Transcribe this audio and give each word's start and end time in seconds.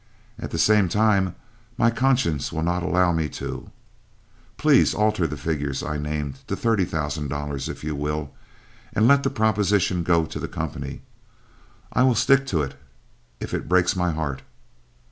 At 0.39 0.49
the 0.49 0.57
same 0.57 0.89
time 0.89 1.35
my 1.77 1.91
conscience 1.91 2.51
will 2.51 2.63
not 2.63 2.81
allow 2.81 3.11
me 3.11 3.29
to. 3.37 3.69
Please 4.57 4.95
alter 4.95 5.27
the 5.27 5.37
figures 5.37 5.83
I 5.83 5.99
named 5.99 6.39
to 6.47 6.55
thirty 6.55 6.85
thousand 6.85 7.27
dollars, 7.27 7.69
if 7.69 7.83
you 7.83 7.95
will, 7.95 8.33
and 8.93 9.07
let 9.07 9.21
the 9.21 9.29
proposition 9.29 10.01
go 10.01 10.25
to 10.25 10.39
the 10.39 10.47
company 10.47 11.03
I 11.93 12.01
will 12.01 12.15
stick 12.15 12.47
to 12.47 12.63
it 12.63 12.73
if 13.39 13.53
it 13.53 13.69
breaks 13.69 13.95
my 13.95 14.09
heart!" 14.09 14.41